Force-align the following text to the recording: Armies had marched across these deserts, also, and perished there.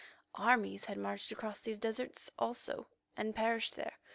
Armies 0.33 0.85
had 0.85 0.97
marched 0.97 1.31
across 1.31 1.59
these 1.59 1.77
deserts, 1.77 2.31
also, 2.39 2.87
and 3.15 3.35
perished 3.35 3.75
there. 3.75 3.93